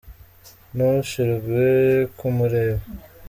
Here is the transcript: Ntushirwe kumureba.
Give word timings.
Ntushirwe 0.75 1.65
kumureba. 2.17 2.81